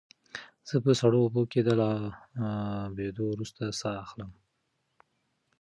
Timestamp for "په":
0.85-0.91